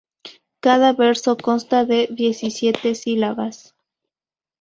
[0.61, 3.75] Cada verso consta de diecisiete sílabas.